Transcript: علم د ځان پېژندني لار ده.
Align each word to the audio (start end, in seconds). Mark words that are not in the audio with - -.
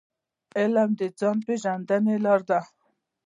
علم 0.59 0.89
د 0.99 1.01
ځان 1.19 1.37
پېژندني 1.45 2.15
لار 2.25 2.41
ده. 2.49 2.59